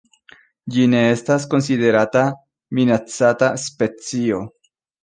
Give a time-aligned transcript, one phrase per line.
[0.75, 2.25] Ĝi ne estas konsiderata
[2.79, 4.43] minacata specio.